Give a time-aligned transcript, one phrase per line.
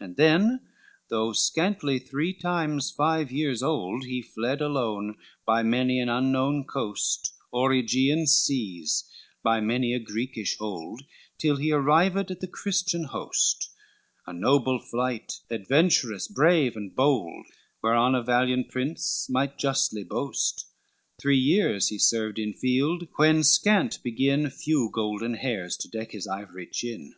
[0.00, 0.60] LX And then,
[1.08, 7.34] though scantly three times five years old, He fled alone, by many an unknown coast,
[7.52, 9.10] O'er Aegean Seas
[9.42, 11.02] by many a Greekish hold,
[11.38, 13.68] Till he arrived at the Christian host;
[14.28, 17.44] A noble flight, adventurous, brave, and bold,
[17.82, 20.66] Whereon a valiant prince might justly boast,
[21.20, 26.28] Three years he served in field, when scant begin Few golden hairs to deck his
[26.28, 27.16] ivory chin.